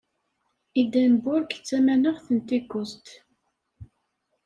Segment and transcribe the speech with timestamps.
[0.81, 3.05] Edimburg d tamaneɣt n Tikust.